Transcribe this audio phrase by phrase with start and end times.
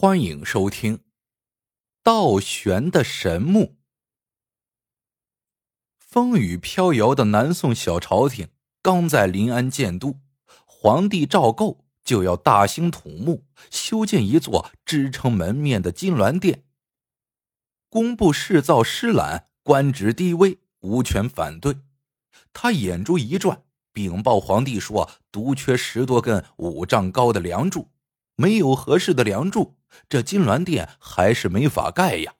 [0.00, 0.98] 欢迎收听
[2.04, 3.60] 《倒悬的神木》。
[5.98, 8.50] 风雨飘摇的南宋小朝廷
[8.80, 10.20] 刚在临安建都，
[10.64, 16.62] 皇帝赵构就要大兴土木，修建一座支撑门面的金銮殿。
[17.88, 21.76] 工部侍造施览官职低微，无权反对。
[22.52, 27.90] 他眼珠一转，禀报皇帝说：“独缺十多根五丈高的梁柱。”
[28.40, 29.77] 没有合适的梁柱，
[30.08, 32.34] 这金銮殿还是没法盖呀。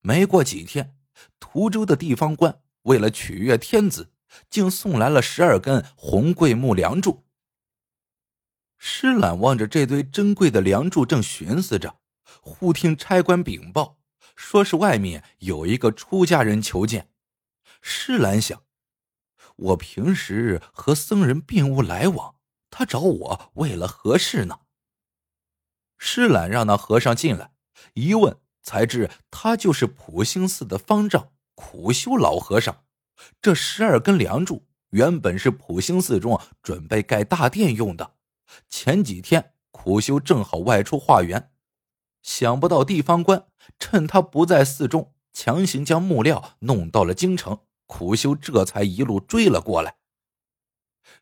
[0.00, 0.96] 没过几天，
[1.40, 4.12] 滁州的地方官为了取悦天子，
[4.48, 7.24] 竟送来了十二根红桂木梁柱。
[8.78, 11.98] 施懒望着这堆珍贵的梁柱，正寻思着，
[12.40, 13.98] 忽听差官禀报，
[14.36, 17.10] 说是外面有一个出家人求见。
[17.80, 18.64] 施懒想，
[19.56, 22.36] 我平时和僧人并无来往。
[22.70, 24.60] 他找我为了何事呢？
[25.98, 27.50] 施懒让那和尚进来，
[27.94, 32.84] 一问才知他就是普兴寺的方丈苦修老和尚。
[33.40, 38.14] 这十二根梁柱原本是普兴寺中准备盖大殿用的。
[38.68, 41.50] 前几天苦修正好外出化缘，
[42.22, 43.46] 想不到地方官
[43.78, 47.60] 趁他不在寺中，强行将木料弄到了京城。
[47.86, 49.96] 苦修这才一路追了过来。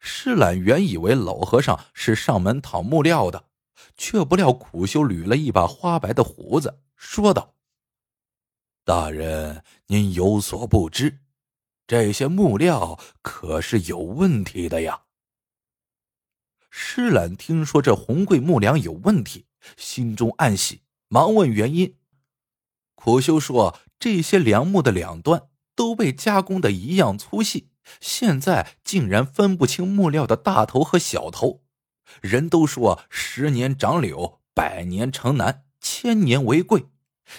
[0.00, 3.44] 施懒原以为老和尚是上门讨木料的，
[3.96, 7.54] 却不料苦修捋了一把花白的胡子，说道
[8.84, 11.20] ：“大人，您有所不知，
[11.86, 15.02] 这些木料可是有问题的呀。”
[16.70, 21.96] 施懒听说这红桂木梁有问题，心中暗喜，忙问原因。
[22.94, 31.63] 苦修说：“这些梁木的两端都被加工的一样粗细。”现在竟然分不清木料的大头和小头，
[32.20, 36.86] 人都说十年长柳，百年成楠，千年为贵。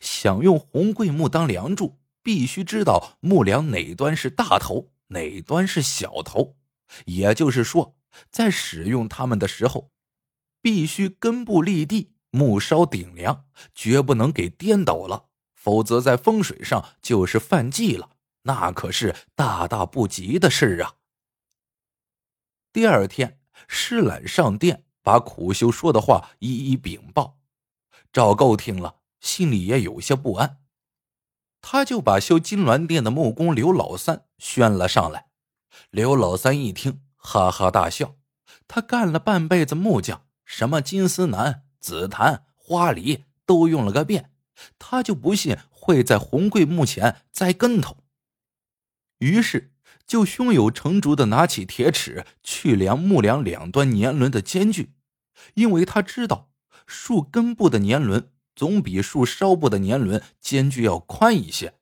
[0.00, 6.56] 想用红桂木当梁柱，必须知道木梁哪端是大头，哪端是小头。
[7.06, 7.96] 也就是说，
[8.30, 9.90] 在使用它们的时候，
[10.60, 18.10] 必须根部立地，木梢顶梁，绝不能给颠倒了，否则在风水上就是犯忌了。
[18.42, 20.94] 那可是大大不吉的事啊！
[22.72, 27.38] 第二天，施懒上殿，把苦修说的话一一禀报。
[28.12, 30.58] 赵构听了，心里也有些不安，
[31.60, 35.26] 他就把修金銮殿的木工刘老三宣了上来。
[35.90, 38.16] 刘老三一听，哈哈大笑。
[38.68, 44.32] 他干了半辈子木匠，什么金丝楠、紫檀、花梨都用了个遍，
[44.78, 47.96] 他就不信会在红桂木前栽跟头。
[49.18, 49.71] 于是，
[50.06, 54.92] 就胸有成竹的拿起铁尺去量木梁两端年轮的间距，
[55.54, 56.50] 因为他知道
[56.86, 61.74] 树根部的年轮总比树梢部的年轮间距要宽一些，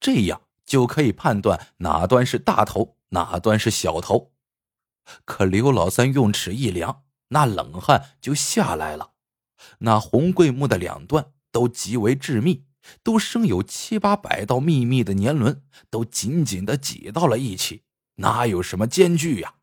[0.00, 4.32] 这样就可以判断哪端是大头，哪端是小头。
[5.24, 9.12] 可刘老三用尺一量，那冷汗就下来了。
[9.78, 12.64] 那红桂木的两端都极为致密。
[13.02, 17.82] 都生有七八百道密密的年轮，都紧紧的挤到了一起，
[18.16, 19.54] 哪有什么间距呀？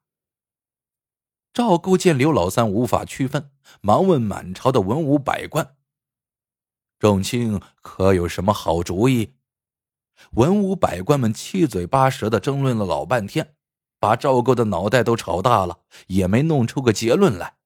[1.54, 3.52] 赵构见刘老三无法区分，
[3.82, 5.76] 忙问满朝的文武百官
[6.98, 9.36] ：“众卿可有什么好主意？”
[10.34, 13.56] 文武百官们七嘴八舌的争论了老半天，
[14.00, 17.58] 把赵构的脑袋都吵大了，也没弄出个结论来。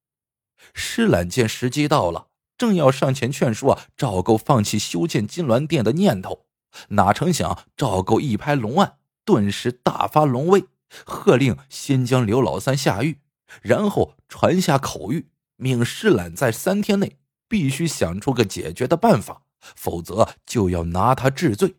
[0.74, 2.28] 施懒见时机到了。
[2.58, 6.46] 正要上前劝说赵构放弃修建金銮殿的念头，
[6.90, 10.66] 哪成想赵构一拍龙案，顿时大发龙威，
[11.06, 13.20] 喝令先将刘老三下狱，
[13.62, 15.26] 然后传下口谕，
[15.56, 21.76] 命施懒在三天内必须想出个解决的办法，否则就要拿他治罪。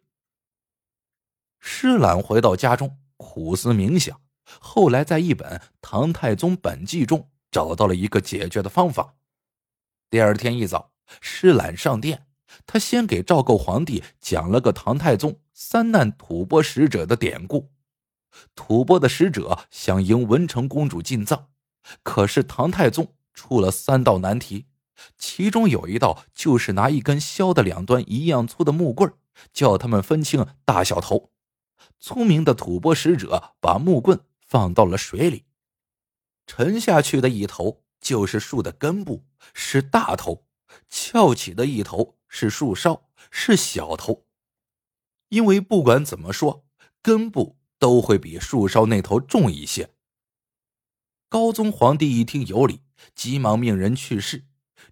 [1.61, 4.21] 施懒回到家中苦思冥想，
[4.61, 9.15] 后来在一本《唐太宗本纪》中找到了一个解决的方法。
[10.11, 12.27] 第二天一早，施懒上殿，
[12.67, 17.71] 他先给赵构皇帝讲了个唐太宗三难吐蕃使者的典故。
[18.55, 21.49] 吐蕃的使者想迎文成公主进藏，
[22.03, 24.67] 可是唐太宗出了三道难题，
[25.19, 29.13] 其中有一道就是拿一根削的两端一样粗的木棍，
[29.53, 31.31] 叫他们分清大小头。
[32.01, 35.45] 聪明的吐蕃使者把木棍放到了水里，
[36.47, 37.83] 沉下去的一头。
[38.01, 40.45] 就是树的根部是大头，
[40.89, 44.25] 翘起的一头是树梢是小头，
[45.29, 46.65] 因为不管怎么说，
[47.03, 49.91] 根部都会比树梢那头重一些。
[51.29, 52.81] 高宗皇帝一听有理，
[53.15, 54.47] 急忙命人去试，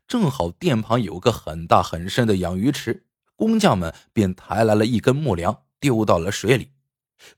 [0.06, 6.72] 正好殿旁有个很大很深的养鱼池，工匠们便抬来了一根木梁，丢到了水里。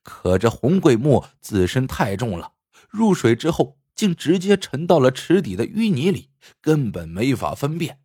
[0.02, 2.54] 可这红桂木自身太重了，
[2.88, 6.30] 入水之后竟直接沉到了池底的淤泥里，
[6.60, 8.00] 根本没法分辨。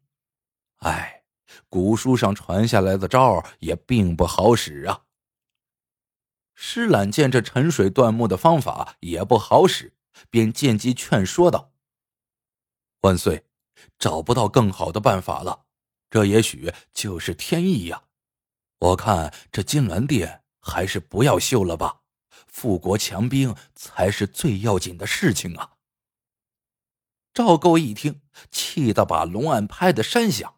[0.77, 1.25] 哎，
[1.69, 5.03] 古书上传下来的招也并不好使啊。
[6.55, 9.93] 施懒见这沉水断木的方法也不好使，
[10.31, 11.71] 便见机劝说道
[13.01, 13.45] ：“万岁，
[13.99, 15.65] 找不到更好的办法了，
[16.09, 18.05] 这也许就是天意呀。
[18.79, 22.03] 我看这金銮殿……”还是不要修了吧，
[22.47, 25.72] 富国强兵才是最要紧的事情啊！
[27.33, 28.21] 赵构一听，
[28.51, 30.53] 气得把龙案拍得山响。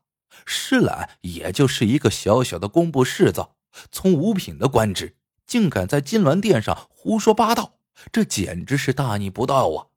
[0.46, 3.56] 施懒也就是一个小小的工部侍造，
[3.92, 5.16] 从五品的官职，
[5.48, 7.78] 竟敢在金銮殿上胡说八道，
[8.12, 9.88] 这简直是大逆不道啊！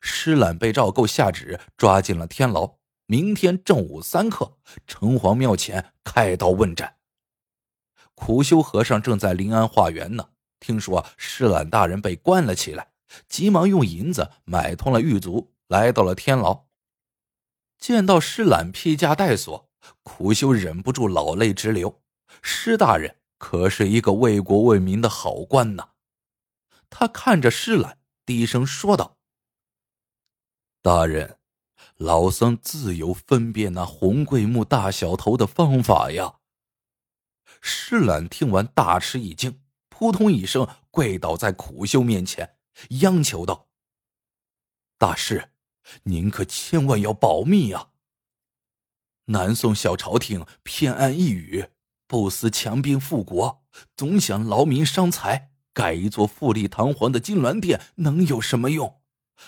[0.00, 2.76] 施懒被赵构下旨抓进了天牢，
[3.06, 6.96] 明天正午三刻，城隍庙前开刀问斩。
[8.14, 12.88] 苦修和尚正在临安化缘呢，听说施懒大人被关了起来，
[13.28, 16.66] 急忙用银子买通了狱卒，来到了天牢。
[17.78, 19.70] 见到施懒披枷带锁，
[20.02, 22.02] 苦修忍不住老泪直流。
[22.42, 25.90] 施大人可是一个为国为民的好官呐！
[26.88, 29.18] 他看着施懒，低声说道
[30.82, 31.38] ：“大人，
[31.96, 36.36] 老僧自有分辨那红桂木大小头的方法呀。”
[37.60, 42.56] 施懒听完，大吃一惊，扑通一声跪倒在苦修面前，
[43.00, 43.68] 央求道
[44.98, 45.50] ：“大师，
[46.04, 47.90] 您可千万要保密啊！
[49.26, 51.68] 南宋小朝廷偏安一隅，
[52.06, 53.64] 不思强兵富国，
[53.96, 59.00] 总想劳民伤财，盖一座富丽堂皇的金銮殿能有什么用？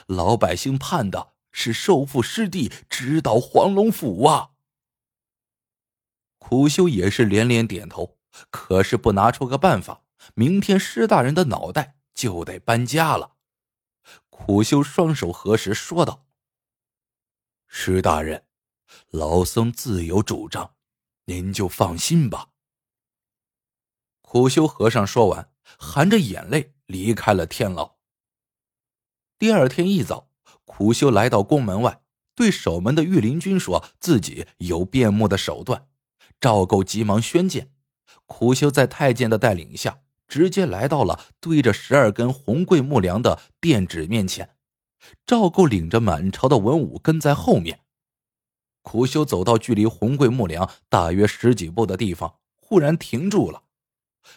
[0.06, 4.50] 老百姓盼的是收复失地，直捣黄龙府啊！”
[6.38, 8.17] 苦修也是连连点头，
[8.50, 10.02] 可是不拿出个办法，
[10.34, 13.32] 明天施大人的脑袋就得搬家了。
[14.31, 16.26] 苦修双手合十，说道
[17.69, 18.44] ：“施大人，
[19.11, 20.75] 老僧自有主张，
[21.26, 22.49] 您就放心吧。”
[24.20, 27.97] 苦修和尚说完，含着眼泪离开了天牢。
[29.38, 30.31] 第二天一早，
[30.65, 32.03] 苦修来到宫门外，
[32.35, 35.88] 对守门的御林军说自己有变木的手段。
[36.41, 37.73] 赵构急忙宣见，
[38.26, 44.56] 苦修在太监的带领下，直接来到了堆着十二根红桂木梁的殿址面前。
[45.26, 47.84] 赵构领着满朝的文武跟在后面。
[48.82, 53.64] 苦修走到距离红桂木梁大约十几步的地方，忽然停住了。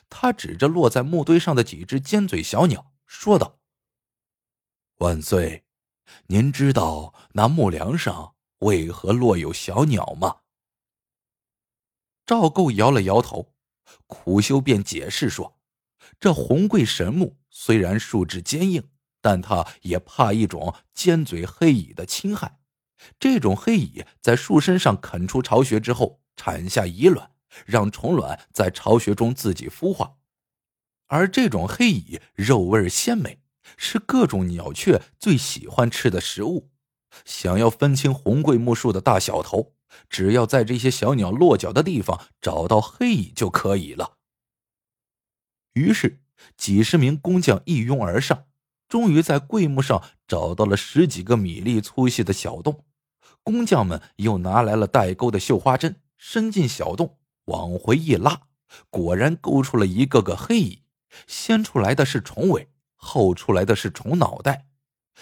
[0.09, 3.59] 他指着落在木堆上的几只尖嘴小鸟，说道
[4.99, 5.63] ：“万岁，
[6.27, 10.41] 您知道那木梁上为何落有小鸟吗？”
[12.25, 13.53] 赵构摇了摇头，
[14.07, 15.57] 苦修便解释说
[16.19, 18.89] ：“这红桂神木虽然树质坚硬，
[19.21, 22.59] 但他也怕一种尖嘴黑蚁的侵害。
[23.19, 27.31] 这种黑蚁在树身上啃出巢穴之后，产下蚁卵，
[27.65, 30.17] 让虫卵在巢穴中自己孵化。
[31.07, 33.39] 而这种黑蚁肉味鲜美，
[33.77, 36.71] 是各种鸟雀最喜欢吃的食物。
[37.25, 39.73] 想要分清红桂木树的大小头。”
[40.09, 44.19] 只要在这些小鸟落脚的地方找到黑蚁就可以了。
[45.73, 46.21] 于是，
[46.55, 48.45] 几十名工匠一拥而上，
[48.91, 52.83] 终于在桂木上找到了十几个米粒粗细的小洞。
[53.41, 58.41] 工匠们又拿来了带钩的绣花针，伸进小洞，往回一拉，
[58.89, 60.83] 果然勾出了一个个黑蚁。
[61.25, 64.67] 先出来的是虫尾，后出来的是虫脑袋。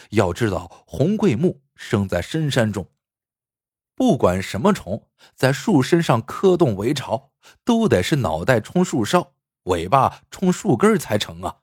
[0.09, 2.87] 要知道，红桂木生在深山中。
[3.93, 7.29] 不管什么虫在树身上磕洞为巢，
[7.63, 9.33] 都得是脑袋冲树梢，
[9.65, 11.57] 尾巴冲树根才成啊。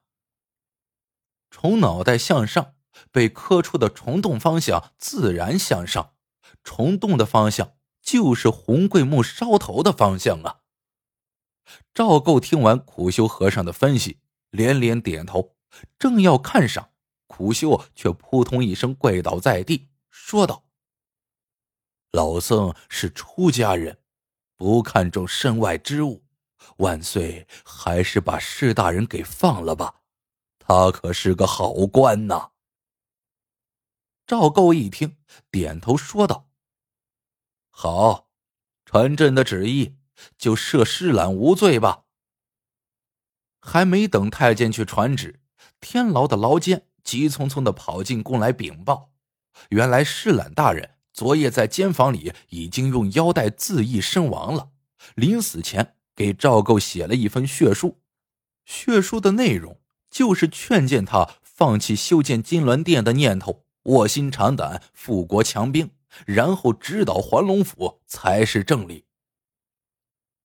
[1.59, 2.75] 虫脑袋向上，
[3.11, 6.13] 被磕出的虫洞方向自然向上，
[6.63, 7.73] 虫洞的方向
[8.03, 10.61] 就是红桂木梢头的方向啊。
[11.95, 14.21] 赵构听完苦修和尚的分析，
[14.51, 15.57] 连连点头，
[15.99, 16.91] 正要看上，
[17.27, 20.65] 苦修却扑通一声跪倒在地，说道。
[22.13, 23.97] 老僧是出家人，
[24.59, 26.27] 不看重身外之物。
[26.77, 30.03] 万岁，还是把施大人给放了吧，
[30.69, 32.51] 他可是个好官呐。
[34.27, 35.17] 赵构一听，
[35.49, 36.49] 点头说道
[37.71, 38.29] ：“好，
[38.85, 39.95] 传朕的旨意，
[40.37, 42.03] 就赦施懒无罪吧。”
[43.63, 45.39] 还没等太监去传旨，
[45.81, 49.13] 天牢的牢监急匆匆的跑进宫来禀报，
[49.69, 50.97] 原来施懒大人。
[51.13, 54.73] 昨夜在监房里已经用腰带自缢身亡了。
[55.15, 58.03] 临死前给赵构写了一封血书，
[58.65, 59.81] 血书的内容
[60.17, 65.91] 就是劝谏他放弃修建金銮殿的念头，卧薪尝胆，富国强兵，
[66.25, 69.05] 然后直捣还龙府才是正理。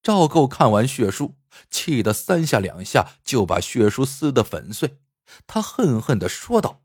[0.03, 1.37] 赵构看完血书，
[1.69, 4.97] 气得三下两下就把血书撕得粉碎。
[5.47, 6.81] 他恨恨的说道：“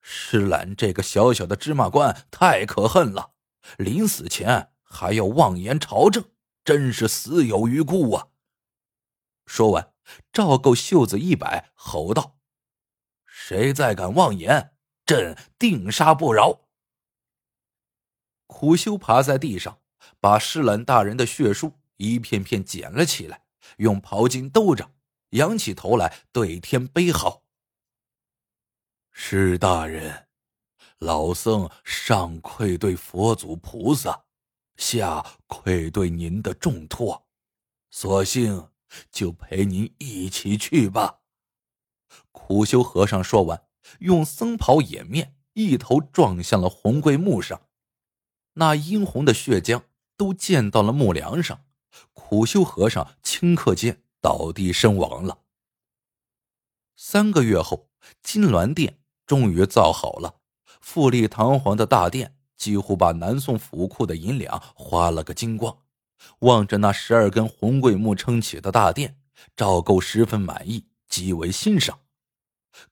[0.00, 3.32] 施懒这个小小的芝麻官太可恨了，
[3.76, 6.24] 临死前还要妄言朝政，
[6.64, 8.28] 真是死有余辜啊！”
[9.44, 9.92] 说完，
[10.32, 12.38] 赵构袖子一摆，吼道
[13.26, 16.68] ：“谁再敢妄言，朕定杀不饶！”
[18.46, 19.80] 苦修爬在地上，
[20.20, 21.80] 把施懒大人的血书。
[21.98, 23.46] 一片片捡了起来，
[23.78, 24.92] 用袍巾兜着，
[25.30, 27.42] 仰起头来对天悲嚎
[29.12, 30.28] ：“施大人，
[30.98, 34.26] 老僧上愧对佛祖菩萨，
[34.76, 37.26] 下愧对您的重托，
[37.90, 38.70] 索性
[39.10, 41.20] 就陪您一起去吧。”
[42.32, 43.64] 苦修和尚说完，
[44.00, 47.62] 用僧袍掩面，一头撞向了红桂木上，
[48.54, 49.82] 那殷红的血浆
[50.16, 51.64] 都溅到了木梁上。
[52.12, 55.38] 苦修和尚顷刻间倒地身亡了。
[56.94, 57.88] 三个月后，
[58.22, 60.40] 金銮殿终于造好了，
[60.80, 65.85] 富丽堂皇的大殿几乎把南宋府库的银两花了个精光。
[66.40, 69.18] 望着那十二根红桂木撑起的大殿，
[69.56, 72.00] 赵构十分满意，极为欣赏。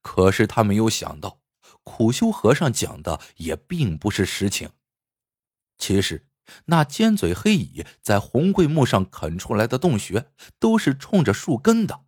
[0.01, 1.41] 可是他没有想到，
[1.83, 4.71] 苦修和尚讲的也并不是实情。
[5.79, 6.27] 其实。
[6.67, 12.05] 那尖嘴黑蚁在红桂木上啃出来的洞穴，都是冲着树根的。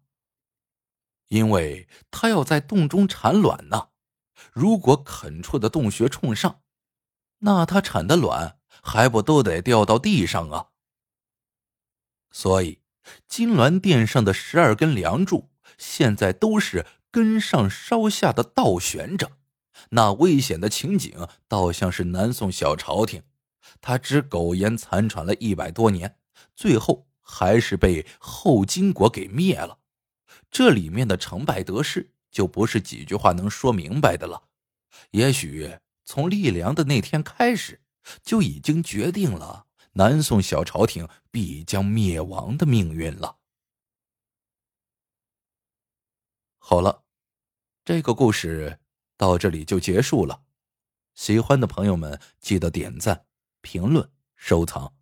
[1.28, 3.88] 因为它要在洞中产卵呢。
[4.52, 6.60] 如果啃出的洞穴冲上，
[7.38, 10.66] 那它产的卵还不都得掉到地上啊？
[12.38, 12.80] 所以，
[13.26, 19.38] 金銮殿上的十二根梁柱现在都是根上稍下的倒悬着。
[19.92, 23.22] 那危险的情景，倒像是南宋小朝廷。
[23.80, 26.18] 他只苟延残喘了一百多年，
[26.54, 29.78] 最后还是被后金国给灭了。
[30.50, 34.42] 这里面的成败得失，就不是几句话能说明白的了。
[35.12, 37.80] 也许从立梁的那天开始，
[38.22, 39.65] 就已经决定了
[39.96, 43.38] 南宋小朝廷必将灭亡的命运了。
[46.58, 47.04] 好了，
[47.82, 48.78] 这个故事
[49.16, 50.42] 到这里就结束了。
[51.14, 53.26] 喜欢的朋友们，记得点赞。
[53.62, 54.94] 评论、收藏，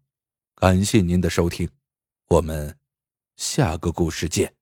[0.54, 1.68] 感谢您的收听，
[2.28, 2.78] 我们
[3.36, 4.54] 下个故事见。